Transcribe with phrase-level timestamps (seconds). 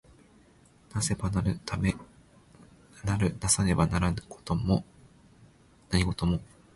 [0.95, 1.93] 為せば成る為
[3.53, 4.15] さねば成らぬ
[5.91, 6.41] 何事も。